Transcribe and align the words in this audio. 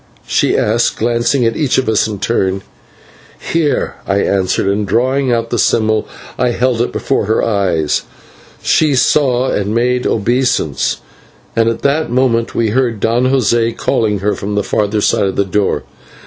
she 0.25 0.57
asked 0.57 0.97
glancing 0.97 1.45
at 1.45 1.55
each 1.55 1.77
of 1.77 1.87
us 1.87 2.07
in 2.07 2.17
turn. 2.17 2.63
"/Here/," 3.53 3.97
I 4.07 4.17
answered, 4.21 4.65
and, 4.65 4.87
drawing 4.87 5.31
out 5.31 5.51
the 5.51 5.59
symbol, 5.59 6.07
I 6.39 6.49
held 6.53 6.81
it 6.81 6.91
before 6.91 7.25
her 7.25 7.43
eyes. 7.43 8.01
She 8.63 8.95
saw 8.95 9.51
and 9.51 9.75
made 9.75 10.07
obeisance, 10.07 11.01
and 11.55 11.69
at 11.69 11.83
that 11.83 12.09
moment 12.09 12.55
we 12.55 12.69
heard 12.69 12.99
Don 12.99 13.25
José 13.25 13.77
calling 13.77 14.21
her 14.21 14.33
from 14.33 14.55
the 14.55 14.63
further 14.63 15.01
side 15.01 15.25
of 15.27 15.35
the 15.35 15.45
door. 15.45 15.83